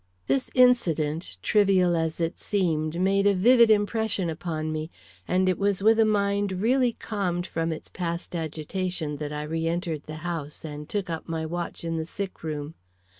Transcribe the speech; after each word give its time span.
This 0.25 0.49
incident, 0.55 1.37
trivial 1.43 1.95
as 1.95 2.19
it 2.19 2.39
seemed, 2.39 2.99
made 2.99 3.27
a 3.27 3.35
vivid 3.35 3.69
impression 3.69 4.31
upon 4.31 4.71
me, 4.71 4.89
and 5.27 5.47
it 5.47 5.59
was 5.59 5.83
with 5.83 5.99
a 5.99 6.05
mind 6.05 6.53
really 6.53 6.93
calmed 6.93 7.45
from 7.45 7.71
its 7.71 7.87
past 7.87 8.35
agitation 8.35 9.17
that 9.17 9.31
I 9.31 9.43
re 9.43 9.67
entered 9.67 10.05
the 10.07 10.15
house 10.25 10.65
and 10.65 10.89
took 10.89 11.11
up 11.11 11.29
my 11.29 11.45
watch 11.45 11.83
in 11.83 11.97
the 11.97 12.07
sick 12.07 12.41
room. 12.43 12.73